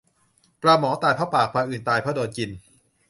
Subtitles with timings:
[0.61, 2.49] ปลาหมอตายเพราะปาก ปลาอื่นตายเพราะโดนกิน